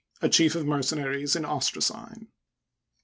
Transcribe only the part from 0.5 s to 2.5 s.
of Mercenaries in Ostracine.